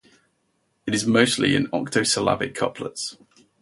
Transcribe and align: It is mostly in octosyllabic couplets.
It 0.87 0.95
is 0.95 1.05
mostly 1.05 1.53
in 1.55 1.67
octosyllabic 1.67 2.55
couplets. 2.55 3.17